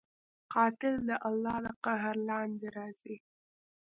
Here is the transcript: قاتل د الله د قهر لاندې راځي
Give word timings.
قاتل 0.53 0.95
د 1.09 1.11
الله 1.27 1.57
د 1.65 1.67
قهر 1.85 2.15
لاندې 2.29 2.67
راځي 2.77 3.15